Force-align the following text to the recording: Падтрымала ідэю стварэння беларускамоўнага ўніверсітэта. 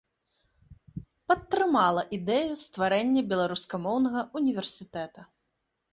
Падтрымала 1.31 2.01
ідэю 2.19 2.53
стварэння 2.63 3.21
беларускамоўнага 3.35 4.19
ўніверсітэта. 4.39 5.19